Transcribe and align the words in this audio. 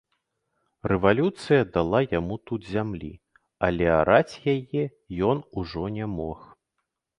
Рэвалюцыя 0.91 1.67
дала 1.75 2.01
яму 2.19 2.39
тут 2.51 2.65
зямлі, 2.73 3.11
але 3.69 3.85
араць 3.99 4.35
яе 4.57 4.83
ён 5.29 5.37
ужо 5.63 5.83
не 6.01 6.13
мог. 6.19 6.39